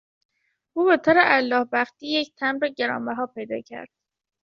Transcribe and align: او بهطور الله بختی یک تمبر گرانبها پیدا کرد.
او 0.75 0.79
بهطور 0.87 1.17
الله 1.17 1.63
بختی 1.73 2.07
یک 2.07 2.35
تمبر 2.35 2.67
گرانبها 2.67 3.25
پیدا 3.27 3.61
کرد. 3.61 3.89